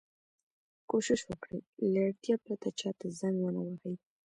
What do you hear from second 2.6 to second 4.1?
چا ته زنګ و نه وهئ.